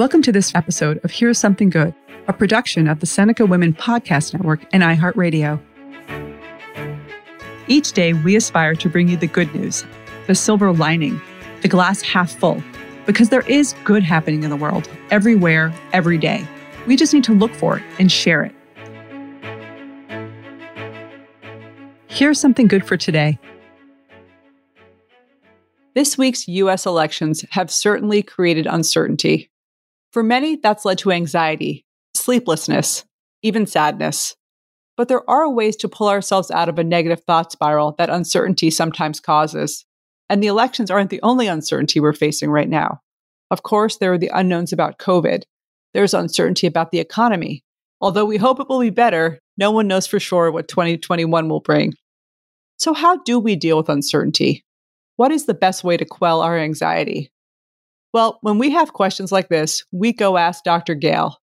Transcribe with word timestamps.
Welcome 0.00 0.22
to 0.22 0.32
this 0.32 0.54
episode 0.54 0.98
of 1.04 1.10
Here's 1.10 1.38
Something 1.38 1.68
Good, 1.68 1.94
a 2.26 2.32
production 2.32 2.88
of 2.88 3.00
the 3.00 3.06
Seneca 3.06 3.44
Women 3.44 3.74
Podcast 3.74 4.32
Network 4.32 4.64
and 4.72 4.82
iHeartRadio. 4.82 5.60
Each 7.68 7.92
day, 7.92 8.14
we 8.14 8.34
aspire 8.34 8.74
to 8.76 8.88
bring 8.88 9.08
you 9.08 9.18
the 9.18 9.26
good 9.26 9.54
news, 9.54 9.84
the 10.26 10.34
silver 10.34 10.72
lining, 10.72 11.20
the 11.60 11.68
glass 11.68 12.00
half 12.00 12.32
full, 12.32 12.62
because 13.04 13.28
there 13.28 13.42
is 13.42 13.74
good 13.84 14.02
happening 14.02 14.42
in 14.42 14.48
the 14.48 14.56
world, 14.56 14.88
everywhere, 15.10 15.70
every 15.92 16.16
day. 16.16 16.48
We 16.86 16.96
just 16.96 17.12
need 17.12 17.24
to 17.24 17.34
look 17.34 17.52
for 17.52 17.76
it 17.76 17.82
and 17.98 18.10
share 18.10 18.42
it. 18.42 18.54
Here's 22.08 22.40
something 22.40 22.68
good 22.68 22.86
for 22.86 22.96
today. 22.96 23.38
This 25.94 26.16
week's 26.16 26.48
US 26.48 26.86
elections 26.86 27.44
have 27.50 27.70
certainly 27.70 28.22
created 28.22 28.66
uncertainty. 28.66 29.50
For 30.12 30.22
many, 30.22 30.56
that's 30.56 30.84
led 30.84 30.98
to 30.98 31.12
anxiety, 31.12 31.84
sleeplessness, 32.14 33.04
even 33.42 33.66
sadness. 33.66 34.34
But 34.96 35.08
there 35.08 35.28
are 35.30 35.48
ways 35.48 35.76
to 35.76 35.88
pull 35.88 36.08
ourselves 36.08 36.50
out 36.50 36.68
of 36.68 36.78
a 36.78 36.84
negative 36.84 37.22
thought 37.24 37.52
spiral 37.52 37.94
that 37.98 38.10
uncertainty 38.10 38.70
sometimes 38.70 39.20
causes. 39.20 39.86
And 40.28 40.42
the 40.42 40.48
elections 40.48 40.90
aren't 40.90 41.10
the 41.10 41.22
only 41.22 41.46
uncertainty 41.46 42.00
we're 42.00 42.12
facing 42.12 42.50
right 42.50 42.68
now. 42.68 43.00
Of 43.50 43.62
course, 43.62 43.96
there 43.96 44.12
are 44.12 44.18
the 44.18 44.30
unknowns 44.32 44.72
about 44.72 44.98
COVID. 44.98 45.42
There's 45.94 46.14
uncertainty 46.14 46.66
about 46.66 46.90
the 46.90 47.00
economy. 47.00 47.64
Although 48.00 48.24
we 48.24 48.36
hope 48.36 48.60
it 48.60 48.68
will 48.68 48.80
be 48.80 48.90
better, 48.90 49.40
no 49.56 49.70
one 49.70 49.88
knows 49.88 50.06
for 50.06 50.20
sure 50.20 50.50
what 50.50 50.68
2021 50.68 51.48
will 51.48 51.60
bring. 51.60 51.94
So, 52.78 52.94
how 52.94 53.16
do 53.18 53.38
we 53.38 53.56
deal 53.56 53.76
with 53.76 53.88
uncertainty? 53.88 54.64
What 55.16 55.32
is 55.32 55.46
the 55.46 55.54
best 55.54 55.84
way 55.84 55.96
to 55.96 56.04
quell 56.04 56.40
our 56.40 56.58
anxiety? 56.58 57.30
Well, 58.12 58.38
when 58.42 58.58
we 58.58 58.70
have 58.70 58.92
questions 58.92 59.30
like 59.30 59.48
this, 59.48 59.84
we 59.92 60.12
go 60.12 60.36
ask 60.36 60.64
Dr. 60.64 60.94
Gail. 60.94 61.38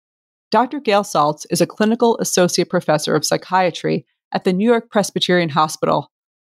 Dr. 0.50 0.80
Gail 0.80 1.02
Saltz 1.02 1.46
is 1.50 1.60
a 1.60 1.66
clinical 1.66 2.16
associate 2.18 2.68
professor 2.68 3.14
of 3.14 3.24
psychiatry 3.24 4.06
at 4.32 4.44
the 4.44 4.52
New 4.52 4.68
York 4.68 4.90
Presbyterian 4.90 5.48
Hospital, 5.48 6.10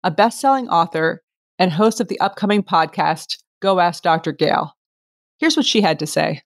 a 0.03 0.11
best 0.11 0.41
selling 0.41 0.69
author, 0.69 1.23
and 1.59 1.73
host 1.73 2.01
of 2.01 2.09
the 2.09 2.21
upcoming 2.21 2.63
podcast, 2.63 3.39
Go 3.61 3.81
Ask 3.81 4.03
Dr. 4.03 4.33
Gail. 4.33 4.75
Here's 5.39 5.57
what 5.57 5.67
she 5.67 5.81
had 5.81 5.99
to 5.99 6.07
say. 6.07 6.43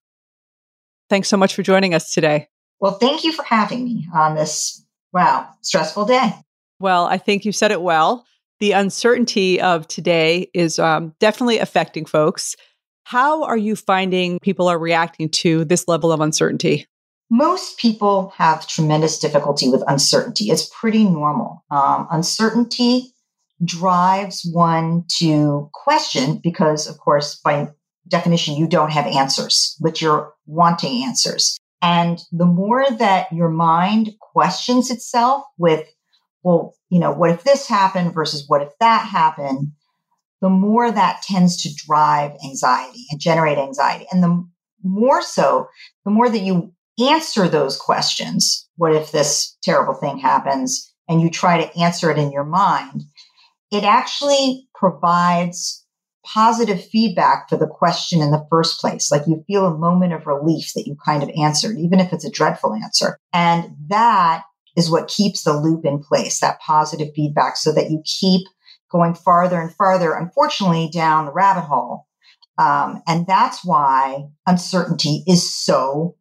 Thanks 1.09 1.29
so 1.29 1.37
much 1.37 1.55
for 1.55 1.63
joining 1.63 1.95
us 1.95 2.13
today. 2.13 2.49
Well, 2.81 2.93
thank 2.93 3.23
you 3.23 3.33
for 3.33 3.45
having 3.45 3.85
me 3.85 4.09
on 4.15 4.35
this, 4.35 4.85
wow, 5.13 5.49
stressful 5.61 6.07
day. 6.07 6.33
Well, 6.81 7.05
I 7.05 7.19
think 7.19 7.45
you 7.45 7.53
said 7.53 7.71
it 7.71 7.83
well. 7.83 8.27
The 8.61 8.73
uncertainty 8.73 9.61
of 9.61 9.87
today 9.89 10.49
is 10.55 10.79
um, 10.79 11.15
definitely 11.21 11.59
affecting 11.59 12.07
folks. 12.07 12.57
How 13.05 13.45
are 13.45 13.57
you 13.57 13.77
finding 13.77 14.39
people 14.41 14.69
are 14.69 14.79
reacting 14.79 15.29
to 15.31 15.65
this 15.65 15.89
level 15.89 16.13
of 16.13 16.21
uncertainty? 16.21 16.87
Most 17.31 17.79
people 17.79 18.33
have 18.37 18.67
tremendous 18.67 19.19
difficulty 19.19 19.69
with 19.69 19.83
uncertainty. 19.89 20.51
It's 20.51 20.69
pretty 20.79 21.05
normal. 21.05 21.65
Um, 21.71 22.07
uncertainty 22.11 23.15
drives 23.65 24.49
one 24.53 25.05
to 25.19 25.71
question 25.73 26.41
because, 26.43 26.87
of 26.87 26.99
course, 26.99 27.41
by 27.43 27.69
definition, 28.09 28.57
you 28.57 28.67
don't 28.67 28.91
have 28.91 29.07
answers, 29.07 29.77
but 29.81 30.03
you're 30.03 30.33
wanting 30.47 31.05
answers. 31.05 31.59
And 31.81 32.21
the 32.31 32.47
more 32.47 32.85
that 32.91 33.33
your 33.33 33.49
mind 33.49 34.11
questions 34.21 34.91
itself 34.91 35.45
with, 35.59 35.87
well, 36.43 36.75
you 36.91 37.01
know, 37.01 37.13
what 37.13 37.31
if 37.31 37.45
this 37.45 37.67
happened 37.67 38.15
versus 38.15 38.45
what 38.47 38.63
if 38.63 38.73
that 38.79 39.07
happened? 39.07 39.73
The 40.43 40.51
more 40.51 40.91
that 40.91 41.23
tends 41.23 41.63
to 41.63 41.75
drive 41.87 42.33
anxiety 42.45 43.07
and 43.11 43.21
generate 43.21 43.59
anxiety. 43.59 44.07
And 44.13 44.23
the 44.23 44.47
more 44.83 45.23
so, 45.23 45.69
the 46.05 46.11
more 46.11 46.29
that 46.29 46.43
you 46.43 46.75
answer 47.01 47.49
those 47.49 47.77
questions, 47.77 48.69
what 48.77 48.93
if 48.93 49.13
this 49.13 49.57
terrible 49.63 49.95
thing 49.95 50.19
happens? 50.19 50.93
And 51.09 51.23
you 51.23 51.31
try 51.31 51.63
to 51.63 51.79
answer 51.79 52.11
it 52.11 52.19
in 52.19 52.33
your 52.33 52.45
mind, 52.45 53.05
it 53.71 53.85
actually 53.85 54.69
provides 54.75 55.85
positive 56.25 56.85
feedback 56.85 57.49
for 57.49 57.57
the 57.57 57.67
question 57.67 58.21
in 58.21 58.31
the 58.31 58.47
first 58.51 58.81
place. 58.81 59.11
Like 59.11 59.27
you 59.27 59.45
feel 59.47 59.67
a 59.67 59.77
moment 59.77 60.13
of 60.13 60.27
relief 60.27 60.73
that 60.75 60.87
you 60.87 60.97
kind 61.05 61.23
of 61.23 61.31
answered, 61.31 61.79
even 61.79 62.01
if 62.01 62.13
it's 62.13 62.25
a 62.25 62.31
dreadful 62.31 62.75
answer. 62.75 63.17
And 63.33 63.75
that 63.89 64.43
is 64.77 64.91
what 64.91 65.09
keeps 65.09 65.45
the 65.45 65.53
loop 65.53 65.85
in 65.85 66.03
place, 66.03 66.41
that 66.41 66.61
positive 66.61 67.09
feedback 67.15 67.57
so 67.57 67.73
that 67.73 67.91
you 67.91 68.03
keep 68.05 68.47
going 68.93 69.15
farther 69.15 69.61
and 69.61 69.75
farther, 69.75 70.13
unfortunately, 70.13 70.91
down 70.93 71.25
the 71.27 71.33
rabbit 71.33 71.63
hole. 71.63 72.07
Um, 72.59 73.03
and 73.09 73.27
that's 73.27 73.65
why 73.65 74.29
uncertainty 74.47 75.25
is 75.27 75.53
so 75.53 76.17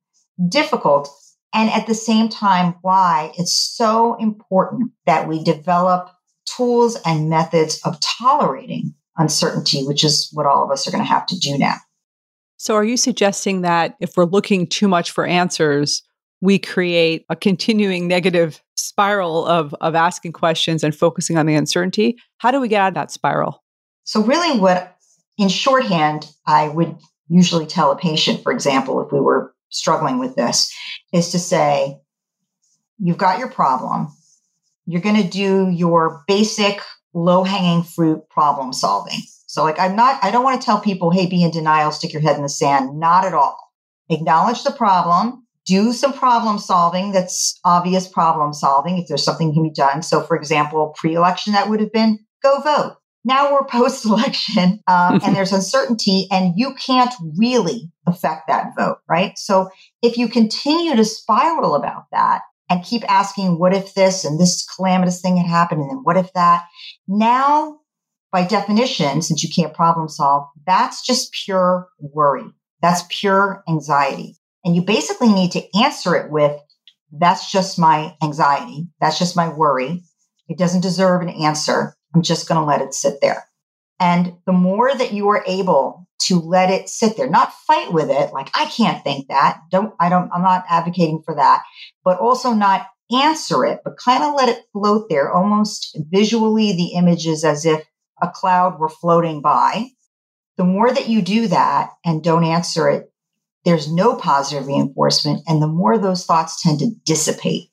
difficult. 0.47 1.09
And 1.53 1.69
at 1.69 1.85
the 1.85 1.93
same 1.93 2.29
time, 2.29 2.75
why 2.81 3.33
it's 3.37 3.55
so 3.55 4.15
important 4.15 4.91
that 5.05 5.27
we 5.27 5.43
develop 5.43 6.09
tools 6.45 6.97
and 7.05 7.29
methods 7.29 7.79
of 7.83 7.99
tolerating 7.99 8.95
uncertainty, 9.17 9.85
which 9.85 10.03
is 10.03 10.29
what 10.31 10.45
all 10.45 10.63
of 10.63 10.71
us 10.71 10.87
are 10.87 10.91
going 10.91 11.03
to 11.03 11.09
have 11.09 11.25
to 11.27 11.37
do 11.37 11.57
now. 11.57 11.75
So, 12.57 12.75
are 12.75 12.83
you 12.83 12.95
suggesting 12.95 13.61
that 13.61 13.95
if 13.99 14.15
we're 14.15 14.25
looking 14.25 14.67
too 14.67 14.87
much 14.87 15.11
for 15.11 15.25
answers, 15.25 16.03
we 16.41 16.57
create 16.57 17.25
a 17.29 17.35
continuing 17.35 18.07
negative 18.07 18.61
spiral 19.01 19.47
of, 19.47 19.73
of 19.81 19.95
asking 19.95 20.31
questions 20.31 20.83
and 20.83 20.95
focusing 20.95 21.37
on 21.37 21.47
the 21.47 21.55
uncertainty. 21.55 22.17
How 22.37 22.51
do 22.51 22.61
we 22.61 22.67
get 22.67 22.81
out 22.81 22.89
of 22.89 22.93
that 22.93 23.11
spiral? 23.11 23.63
So, 24.03 24.21
really, 24.21 24.59
what 24.59 24.95
in 25.37 25.49
shorthand, 25.49 26.29
I 26.45 26.67
would 26.67 26.95
usually 27.27 27.65
tell 27.65 27.91
a 27.91 27.97
patient, 27.97 28.43
for 28.43 28.51
example, 28.51 29.03
if 29.03 29.11
we 29.11 29.19
were 29.19 29.55
struggling 29.69 30.19
with 30.19 30.35
this, 30.35 30.71
is 31.13 31.31
to 31.31 31.39
say, 31.39 31.97
You've 33.03 33.17
got 33.17 33.39
your 33.39 33.49
problem. 33.49 34.09
You're 34.85 35.01
going 35.01 35.19
to 35.19 35.27
do 35.27 35.71
your 35.71 36.23
basic 36.27 36.79
low 37.15 37.43
hanging 37.43 37.81
fruit 37.81 38.21
problem 38.29 38.73
solving. 38.73 39.17
So, 39.47 39.63
like, 39.63 39.79
I'm 39.79 39.95
not, 39.95 40.23
I 40.23 40.29
don't 40.29 40.43
want 40.43 40.61
to 40.61 40.65
tell 40.65 40.79
people, 40.79 41.09
hey, 41.09 41.25
be 41.25 41.43
in 41.43 41.49
denial, 41.49 41.91
stick 41.91 42.13
your 42.13 42.21
head 42.21 42.35
in 42.35 42.43
the 42.43 42.49
sand. 42.49 42.99
Not 42.99 43.25
at 43.25 43.33
all. 43.33 43.57
Acknowledge 44.09 44.63
the 44.63 44.71
problem, 44.71 45.40
do 45.65 45.93
some 45.93 46.13
problem 46.13 46.57
solving 46.57 47.11
that's 47.11 47.59
obvious 47.65 48.07
problem 48.07 48.53
solving 48.53 48.97
if 48.97 49.07
there's 49.07 49.23
something 49.23 49.53
can 49.53 49.63
be 49.63 49.71
done. 49.71 50.01
So, 50.01 50.21
for 50.21 50.35
example, 50.35 50.93
pre 50.97 51.15
election, 51.15 51.53
that 51.53 51.69
would 51.69 51.79
have 51.79 51.91
been 51.91 52.19
go 52.41 52.59
vote. 52.61 52.97
Now 53.23 53.51
we're 53.51 53.65
post 53.69 54.05
election 54.05 54.81
um, 54.87 55.19
and 55.23 55.35
there's 55.35 55.53
uncertainty, 55.53 56.27
and 56.31 56.53
you 56.55 56.73
can't 56.73 57.13
really 57.37 57.91
affect 58.07 58.47
that 58.47 58.71
vote, 58.77 58.97
right? 59.07 59.37
So, 59.37 59.69
if 60.01 60.17
you 60.17 60.27
continue 60.27 60.95
to 60.95 61.05
spiral 61.05 61.75
about 61.75 62.05
that 62.11 62.41
and 62.69 62.83
keep 62.83 63.03
asking, 63.11 63.59
what 63.59 63.73
if 63.73 63.93
this 63.93 64.23
and 64.25 64.39
this 64.39 64.65
calamitous 64.65 65.21
thing 65.21 65.37
had 65.37 65.47
happened, 65.47 65.81
and 65.81 65.91
then 65.91 65.99
what 66.03 66.17
if 66.17 66.33
that? 66.33 66.63
Now, 67.07 67.79
by 68.31 68.45
definition, 68.45 69.21
since 69.21 69.43
you 69.43 69.49
can't 69.53 69.73
problem 69.73 70.07
solve, 70.07 70.47
that's 70.65 71.05
just 71.05 71.33
pure 71.33 71.89
worry. 71.99 72.45
That's 72.81 73.03
pure 73.09 73.63
anxiety. 73.69 74.37
And 74.63 74.75
you 74.75 74.83
basically 74.83 75.33
need 75.33 75.51
to 75.53 75.63
answer 75.79 76.15
it 76.15 76.31
with, 76.31 76.59
that's 77.11 77.51
just 77.51 77.79
my 77.79 78.15
anxiety. 78.23 78.87
That's 78.99 79.19
just 79.19 79.35
my 79.35 79.49
worry. 79.49 80.03
It 80.47 80.57
doesn't 80.57 80.81
deserve 80.81 81.21
an 81.21 81.29
answer. 81.29 81.95
I'm 82.13 82.21
just 82.21 82.47
going 82.47 82.59
to 82.59 82.65
let 82.65 82.81
it 82.81 82.93
sit 82.93 83.21
there. 83.21 83.45
And 83.99 84.33
the 84.45 84.53
more 84.53 84.93
that 84.93 85.13
you 85.13 85.29
are 85.29 85.43
able 85.47 86.07
to 86.23 86.39
let 86.39 86.69
it 86.69 86.89
sit 86.89 87.17
there, 87.17 87.29
not 87.29 87.53
fight 87.67 87.91
with 87.91 88.09
it, 88.09 88.33
like, 88.33 88.49
I 88.55 88.65
can't 88.65 89.03
think 89.03 89.27
that. 89.27 89.59
Don't, 89.71 89.93
I 89.99 90.09
don't, 90.09 90.29
I'm 90.33 90.41
not 90.41 90.65
advocating 90.69 91.21
for 91.25 91.35
that, 91.35 91.63
but 92.03 92.19
also 92.19 92.53
not 92.53 92.87
answer 93.11 93.65
it, 93.65 93.81
but 93.83 93.97
kind 93.97 94.23
of 94.23 94.35
let 94.35 94.49
it 94.49 94.63
float 94.71 95.09
there, 95.09 95.31
almost 95.31 95.97
visually 96.09 96.73
the 96.73 96.93
images 96.95 97.43
as 97.43 97.65
if 97.65 97.83
a 98.21 98.29
cloud 98.29 98.79
were 98.79 98.89
floating 98.89 99.41
by. 99.41 99.87
The 100.57 100.63
more 100.63 100.91
that 100.91 101.09
you 101.09 101.21
do 101.21 101.47
that 101.47 101.89
and 102.05 102.23
don't 102.23 102.43
answer 102.43 102.89
it, 102.89 103.10
there's 103.65 103.91
no 103.91 104.15
positive 104.15 104.67
reinforcement. 104.67 105.41
And 105.47 105.61
the 105.61 105.67
more 105.67 105.97
those 105.97 106.25
thoughts 106.25 106.61
tend 106.61 106.79
to 106.79 106.91
dissipate. 107.05 107.69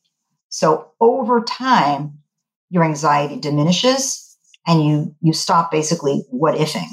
So 0.49 0.91
over 1.01 1.43
time, 1.43 2.19
your 2.71 2.85
anxiety 2.85 3.37
diminishes 3.37 4.37
and 4.67 4.85
you, 4.85 5.15
you 5.21 5.33
stop 5.33 5.71
basically 5.71 6.25
what 6.31 6.55
ifing. 6.55 6.89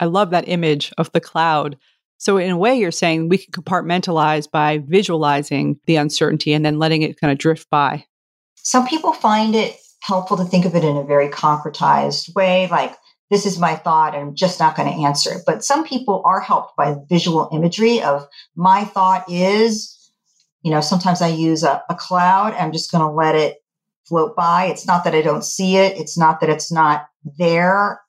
I 0.00 0.06
love 0.06 0.30
that 0.30 0.48
image 0.48 0.92
of 0.98 1.10
the 1.12 1.20
cloud. 1.20 1.76
So, 2.20 2.36
in 2.36 2.50
a 2.50 2.56
way, 2.56 2.76
you're 2.76 2.90
saying 2.90 3.28
we 3.28 3.38
can 3.38 3.52
compartmentalize 3.52 4.50
by 4.50 4.78
visualizing 4.78 5.78
the 5.86 5.96
uncertainty 5.96 6.52
and 6.52 6.64
then 6.64 6.78
letting 6.78 7.02
it 7.02 7.20
kind 7.20 7.30
of 7.32 7.38
drift 7.38 7.70
by. 7.70 8.04
Some 8.56 8.86
people 8.86 9.12
find 9.12 9.54
it 9.54 9.76
helpful 10.00 10.36
to 10.36 10.44
think 10.44 10.64
of 10.64 10.74
it 10.74 10.84
in 10.84 10.96
a 10.96 11.04
very 11.04 11.28
concretized 11.28 12.34
way, 12.34 12.66
like 12.68 12.94
this 13.30 13.46
is 13.46 13.58
my 13.58 13.74
thought 13.74 14.14
and 14.14 14.28
I'm 14.28 14.34
just 14.34 14.58
not 14.58 14.76
going 14.76 14.90
to 14.90 15.04
answer 15.04 15.32
it. 15.32 15.42
But 15.46 15.64
some 15.64 15.84
people 15.84 16.22
are 16.24 16.40
helped 16.40 16.76
by 16.76 16.96
visual 17.08 17.48
imagery 17.52 18.00
of 18.00 18.26
my 18.56 18.84
thought 18.84 19.24
is, 19.30 20.10
you 20.62 20.70
know, 20.70 20.80
sometimes 20.80 21.20
I 21.20 21.28
use 21.28 21.62
a, 21.62 21.82
a 21.88 21.94
cloud. 21.94 22.54
I'm 22.54 22.72
just 22.72 22.90
going 22.90 23.02
to 23.02 23.10
let 23.10 23.34
it 23.34 23.58
float 24.06 24.34
by. 24.34 24.64
It's 24.64 24.86
not 24.86 25.04
that 25.04 25.14
I 25.14 25.22
don't 25.22 25.44
see 25.44 25.76
it. 25.76 25.96
It's 25.98 26.16
not 26.16 26.40
that 26.40 26.48
it's 26.48 26.72
not 26.72 27.08
there, 27.38 28.00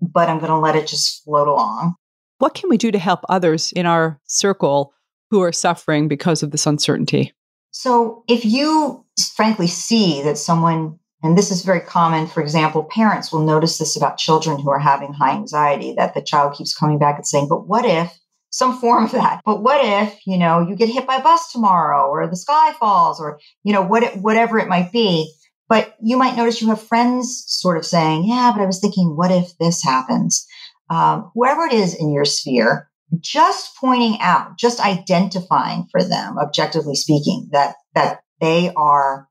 but 0.00 0.28
I'm 0.28 0.38
going 0.38 0.50
to 0.50 0.58
let 0.58 0.76
it 0.76 0.86
just 0.86 1.24
float 1.24 1.48
along. 1.48 1.96
What 2.38 2.54
can 2.54 2.70
we 2.70 2.76
do 2.76 2.90
to 2.90 2.98
help 2.98 3.20
others 3.28 3.72
in 3.72 3.86
our 3.86 4.20
circle 4.26 4.92
who 5.30 5.42
are 5.42 5.52
suffering 5.52 6.08
because 6.08 6.42
of 6.42 6.50
this 6.50 6.66
uncertainty? 6.66 7.32
So, 7.70 8.22
if 8.28 8.44
you 8.44 9.04
frankly 9.34 9.66
see 9.66 10.22
that 10.22 10.38
someone, 10.38 10.98
and 11.24 11.38
this 11.38 11.50
is 11.50 11.62
very 11.62 11.80
common, 11.80 12.26
for 12.26 12.42
example, 12.42 12.84
parents 12.84 13.32
will 13.32 13.40
notice 13.40 13.78
this 13.78 13.96
about 13.96 14.18
children 14.18 14.60
who 14.60 14.68
are 14.68 14.78
having 14.78 15.14
high 15.14 15.32
anxiety, 15.32 15.94
that 15.94 16.12
the 16.12 16.20
child 16.20 16.54
keeps 16.54 16.76
coming 16.76 16.98
back 16.98 17.16
and 17.16 17.26
saying, 17.26 17.48
But 17.48 17.66
what 17.66 17.86
if 17.86 18.16
some 18.50 18.78
form 18.80 19.04
of 19.04 19.12
that? 19.12 19.40
But 19.46 19.62
what 19.62 19.82
if, 19.82 20.20
you 20.26 20.36
know, 20.36 20.60
you 20.60 20.76
get 20.76 20.90
hit 20.90 21.06
by 21.06 21.16
a 21.16 21.22
bus 21.22 21.50
tomorrow 21.50 22.08
or 22.10 22.26
the 22.26 22.36
sky 22.36 22.72
falls 22.74 23.20
or, 23.20 23.40
you 23.62 23.72
know, 23.72 23.82
what, 23.82 24.16
whatever 24.18 24.58
it 24.58 24.68
might 24.68 24.92
be? 24.92 25.32
But 25.66 25.96
you 26.02 26.18
might 26.18 26.36
notice 26.36 26.60
you 26.60 26.68
have 26.68 26.82
friends 26.82 27.42
sort 27.46 27.78
of 27.78 27.86
saying, 27.86 28.28
Yeah, 28.28 28.52
but 28.54 28.62
I 28.62 28.66
was 28.66 28.80
thinking, 28.80 29.16
what 29.16 29.30
if 29.30 29.56
this 29.58 29.82
happens? 29.82 30.46
Um, 30.90 31.30
whoever 31.34 31.64
it 31.64 31.72
is 31.72 31.94
in 31.94 32.12
your 32.12 32.26
sphere, 32.26 32.90
just 33.18 33.74
pointing 33.76 34.18
out, 34.20 34.58
just 34.58 34.78
identifying 34.78 35.86
for 35.90 36.02
them, 36.02 36.38
objectively 36.38 36.94
speaking, 36.94 37.48
that 37.52 37.76
that 37.94 38.20
they 38.42 38.72
are, 38.76 39.26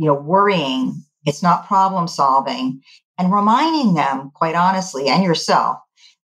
you 0.00 0.06
know, 0.06 0.14
worrying. 0.14 1.04
It's 1.26 1.42
not 1.42 1.66
problem 1.66 2.08
solving, 2.08 2.80
and 3.18 3.30
reminding 3.30 3.92
them, 3.92 4.30
quite 4.34 4.54
honestly, 4.54 5.08
and 5.08 5.22
yourself, 5.22 5.76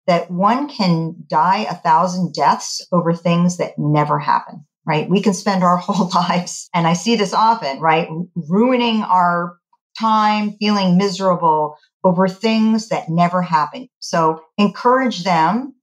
that 0.06 0.30
one 0.30 0.70
can 0.70 1.16
die 1.26 1.66
a 1.68 1.74
thousand 1.74 2.36
deaths 2.36 2.86
over 2.92 3.16
things 3.16 3.58
that 3.58 3.74
never 3.80 4.20
happen. 4.20 4.64
Right? 4.86 5.10
We 5.10 5.22
can 5.22 5.34
spend 5.34 5.64
our 5.64 5.78
whole 5.86 6.12
lives, 6.14 6.70
and 6.76 6.86
I 6.86 6.94
see 6.94 7.16
this 7.16 7.34
often, 7.34 7.80
right, 7.80 8.08
ruining 8.36 9.02
our 9.02 9.58
time, 10.00 10.52
feeling 10.60 10.98
miserable 10.98 11.76
over 12.04 12.28
things 12.28 12.90
that 12.90 13.10
never 13.10 13.42
happen. 13.42 13.88
So 14.00 14.44
encourage 14.60 15.24
them 15.24 15.74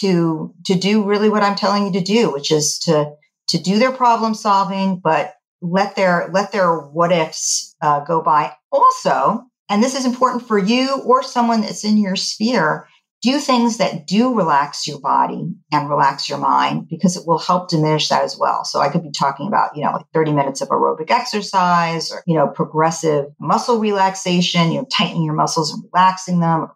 to 0.00 0.54
to 0.64 0.74
do 0.74 1.04
really 1.04 1.28
what 1.28 1.42
I'm 1.42 1.56
telling 1.56 1.84
you 1.86 1.92
to 2.00 2.00
do, 2.00 2.32
which 2.32 2.50
is 2.50 2.78
to 2.84 3.12
to 3.48 3.58
do 3.58 3.78
their 3.78 3.92
problem 3.92 4.32
solving, 4.32 5.00
but 5.00 5.34
let 5.62 5.96
their 5.96 6.30
let 6.32 6.52
their 6.52 6.78
what 6.78 7.12
ifs 7.12 7.74
uh, 7.82 8.00
go 8.00 8.22
by. 8.22 8.52
Also, 8.72 9.42
and 9.68 9.82
this 9.82 9.94
is 9.94 10.04
important 10.04 10.46
for 10.46 10.58
you 10.58 11.02
or 11.04 11.22
someone 11.22 11.60
that's 11.60 11.84
in 11.84 11.98
your 11.98 12.16
sphere. 12.16 12.88
Do 13.22 13.38
things 13.38 13.76
that 13.76 14.06
do 14.06 14.34
relax 14.34 14.86
your 14.86 14.98
body 14.98 15.52
and 15.70 15.90
relax 15.90 16.26
your 16.26 16.38
mind 16.38 16.88
because 16.88 17.18
it 17.18 17.26
will 17.26 17.38
help 17.38 17.68
diminish 17.68 18.08
that 18.08 18.24
as 18.24 18.38
well. 18.38 18.64
So 18.64 18.80
I 18.80 18.88
could 18.88 19.02
be 19.02 19.10
talking 19.10 19.46
about, 19.46 19.76
you 19.76 19.84
know, 19.84 19.92
like 19.92 20.06
30 20.14 20.32
minutes 20.32 20.62
of 20.62 20.68
aerobic 20.70 21.10
exercise 21.10 22.10
or, 22.10 22.22
you 22.26 22.34
know, 22.34 22.48
progressive 22.48 23.26
muscle 23.38 23.78
relaxation, 23.78 24.72
you 24.72 24.78
know, 24.78 24.86
tightening 24.90 25.24
your 25.24 25.34
muscles 25.34 25.70
and 25.70 25.84
relaxing 25.92 26.40
them, 26.40 26.68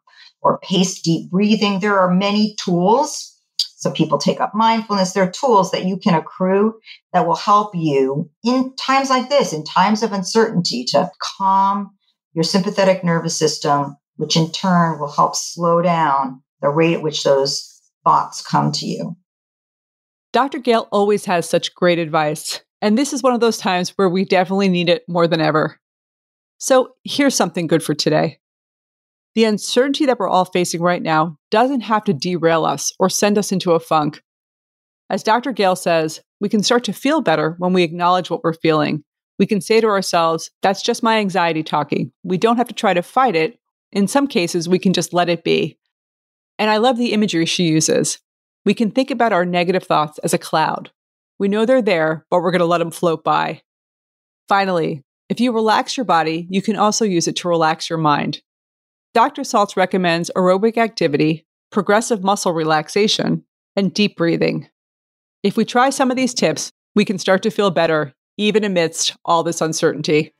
or 0.42 0.58
pace 0.58 1.00
deep 1.00 1.30
breathing. 1.30 1.80
There 1.80 1.98
are 1.98 2.12
many 2.12 2.54
tools. 2.62 3.33
So 3.84 3.90
people 3.90 4.16
take 4.16 4.40
up 4.40 4.54
mindfulness. 4.54 5.12
There 5.12 5.24
are 5.24 5.30
tools 5.30 5.70
that 5.72 5.84
you 5.84 5.98
can 5.98 6.14
accrue 6.14 6.72
that 7.12 7.26
will 7.26 7.36
help 7.36 7.74
you 7.74 8.30
in 8.42 8.74
times 8.76 9.10
like 9.10 9.28
this, 9.28 9.52
in 9.52 9.62
times 9.62 10.02
of 10.02 10.10
uncertainty 10.10 10.86
to 10.86 11.10
calm 11.20 11.90
your 12.32 12.44
sympathetic 12.44 13.04
nervous 13.04 13.38
system, 13.38 13.94
which 14.16 14.38
in 14.38 14.50
turn 14.50 14.98
will 14.98 15.12
help 15.12 15.36
slow 15.36 15.82
down 15.82 16.42
the 16.62 16.70
rate 16.70 16.94
at 16.94 17.02
which 17.02 17.24
those 17.24 17.78
thoughts 18.04 18.40
come 18.40 18.72
to 18.72 18.86
you. 18.86 19.14
Dr. 20.32 20.60
Gail 20.60 20.88
always 20.90 21.26
has 21.26 21.46
such 21.46 21.74
great 21.74 21.98
advice. 21.98 22.62
And 22.80 22.96
this 22.96 23.12
is 23.12 23.22
one 23.22 23.34
of 23.34 23.40
those 23.40 23.58
times 23.58 23.90
where 23.96 24.08
we 24.08 24.24
definitely 24.24 24.70
need 24.70 24.88
it 24.88 25.04
more 25.06 25.28
than 25.28 25.42
ever. 25.42 25.78
So 26.56 26.94
here's 27.04 27.34
something 27.34 27.66
good 27.66 27.82
for 27.82 27.92
today. 27.92 28.38
The 29.34 29.44
uncertainty 29.44 30.06
that 30.06 30.18
we're 30.18 30.28
all 30.28 30.44
facing 30.44 30.80
right 30.80 31.02
now 31.02 31.38
doesn't 31.50 31.80
have 31.80 32.04
to 32.04 32.12
derail 32.12 32.64
us 32.64 32.92
or 33.00 33.08
send 33.08 33.36
us 33.36 33.50
into 33.50 33.72
a 33.72 33.80
funk. 33.80 34.22
As 35.10 35.22
Dr. 35.22 35.52
Gail 35.52 35.76
says, 35.76 36.20
we 36.40 36.48
can 36.48 36.62
start 36.62 36.84
to 36.84 36.92
feel 36.92 37.20
better 37.20 37.56
when 37.58 37.72
we 37.72 37.82
acknowledge 37.82 38.30
what 38.30 38.44
we're 38.44 38.54
feeling. 38.54 39.02
We 39.38 39.46
can 39.46 39.60
say 39.60 39.80
to 39.80 39.88
ourselves, 39.88 40.50
that's 40.62 40.82
just 40.82 41.02
my 41.02 41.18
anxiety 41.18 41.62
talking. 41.62 42.12
We 42.22 42.38
don't 42.38 42.56
have 42.58 42.68
to 42.68 42.74
try 42.74 42.94
to 42.94 43.02
fight 43.02 43.34
it. 43.34 43.58
In 43.90 44.06
some 44.06 44.28
cases, 44.28 44.68
we 44.68 44.78
can 44.78 44.92
just 44.92 45.12
let 45.12 45.28
it 45.28 45.42
be. 45.42 45.78
And 46.58 46.70
I 46.70 46.76
love 46.76 46.96
the 46.96 47.12
imagery 47.12 47.46
she 47.46 47.64
uses. 47.64 48.20
We 48.64 48.74
can 48.74 48.90
think 48.90 49.10
about 49.10 49.32
our 49.32 49.44
negative 49.44 49.84
thoughts 49.84 50.18
as 50.18 50.32
a 50.32 50.38
cloud. 50.38 50.90
We 51.38 51.48
know 51.48 51.66
they're 51.66 51.82
there, 51.82 52.24
but 52.30 52.40
we're 52.40 52.52
going 52.52 52.60
to 52.60 52.66
let 52.66 52.78
them 52.78 52.92
float 52.92 53.24
by. 53.24 53.62
Finally, 54.48 55.02
if 55.28 55.40
you 55.40 55.52
relax 55.52 55.96
your 55.96 56.04
body, 56.04 56.46
you 56.48 56.62
can 56.62 56.76
also 56.76 57.04
use 57.04 57.26
it 57.26 57.36
to 57.36 57.48
relax 57.48 57.90
your 57.90 57.98
mind. 57.98 58.40
Dr. 59.14 59.42
Saltz 59.42 59.76
recommends 59.76 60.28
aerobic 60.34 60.76
activity, 60.76 61.46
progressive 61.70 62.24
muscle 62.24 62.52
relaxation, 62.52 63.44
and 63.76 63.94
deep 63.94 64.16
breathing. 64.16 64.68
If 65.44 65.56
we 65.56 65.64
try 65.64 65.90
some 65.90 66.10
of 66.10 66.16
these 66.16 66.34
tips, 66.34 66.72
we 66.96 67.04
can 67.04 67.20
start 67.20 67.40
to 67.44 67.50
feel 67.50 67.70
better 67.70 68.12
even 68.36 68.64
amidst 68.64 69.16
all 69.24 69.44
this 69.44 69.60
uncertainty. 69.60 70.34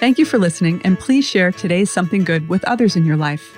Thank 0.00 0.18
you 0.18 0.26
for 0.26 0.36
listening, 0.36 0.82
and 0.84 0.98
please 0.98 1.26
share 1.26 1.50
today's 1.50 1.90
Something 1.90 2.24
Good 2.24 2.50
with 2.50 2.62
others 2.64 2.94
in 2.94 3.06
your 3.06 3.16
life. 3.16 3.56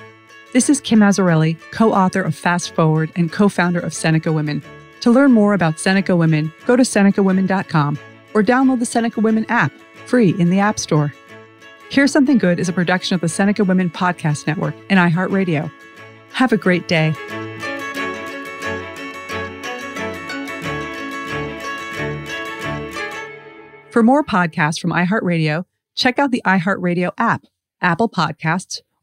This 0.55 0.71
is 0.71 0.81
Kim 0.81 1.01
Azzarelli, 1.01 1.59
co 1.73 1.93
author 1.93 2.23
of 2.23 2.33
Fast 2.33 2.77
Forward 2.77 3.11
and 3.17 3.33
co 3.33 3.49
founder 3.49 3.81
of 3.81 3.93
Seneca 3.93 4.33
Women. 4.33 4.62
To 5.01 5.11
learn 5.11 5.33
more 5.33 5.53
about 5.53 5.81
Seneca 5.81 6.15
Women, 6.15 6.53
go 6.65 6.77
to 6.77 6.85
SenecaWomen.com 6.85 7.99
or 8.35 8.43
download 8.45 8.79
the 8.79 8.87
Seneca 8.87 9.21
Women 9.21 9.47
app, 9.49 9.73
free 10.06 10.33
in 10.39 10.51
the 10.51 10.61
App 10.61 10.79
Store. 10.79 11.12
Here's 11.91 12.12
Something 12.12 12.39
Good 12.39 12.61
is 12.61 12.69
a 12.69 12.73
production 12.73 13.17
of 13.17 13.21
the 13.21 13.29
Seneca 13.29 13.65
Women 13.65 13.91
Podcast 13.91 14.47
Network 14.47 14.77
and 14.91 15.01
iHeartRadio. 15.01 15.73
Have 16.31 16.53
a 16.53 16.56
great 16.56 16.87
day. 16.87 17.11
For 23.91 24.05
more 24.05 24.23
podcasts 24.23 24.81
from 24.81 24.93
iHeartRadio, 24.93 25.65
check 25.97 26.21
out 26.21 26.31
the 26.31 26.43
iHeartRadio 26.47 27.11
app, 27.19 27.43
Apple 27.81 28.09
Podcasts, 28.09 28.83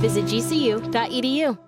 Visit 0.00 0.24
gcu.edu. 0.30 1.67